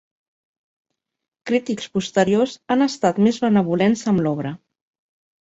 [1.49, 4.57] Crítics posteriors han estat més benvolents amb l'obra.